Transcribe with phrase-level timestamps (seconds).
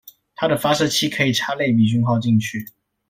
[0.33, 2.65] 它的發射器可以插類比訊號進去